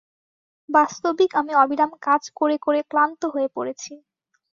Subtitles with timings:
[0.69, 3.93] বাস্তবিক আমি অবিরাম কাজ করে করে ক্লান্ত হয়ে পড়েছি।